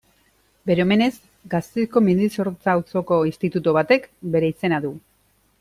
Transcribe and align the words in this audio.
Bere 0.69 0.85
omenez, 0.85 1.11
Gasteizko 1.51 2.03
Mendizorrotza 2.07 2.75
auzoko 2.79 3.21
institutu 3.33 3.77
batek 3.81 4.11
bere 4.37 4.55
izena 4.57 4.85
du. 4.89 4.95